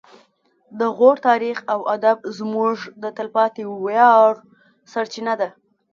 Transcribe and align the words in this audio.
د 0.79 0.81
غور 0.97 1.17
تاریخ 1.29 1.57
او 1.73 1.79
ادب 1.95 2.17
زموږ 2.37 2.75
د 3.01 3.03
تلپاتې 3.17 3.63
ویاړ 3.83 4.31
سرچینه 4.91 5.33
ده 5.41 5.49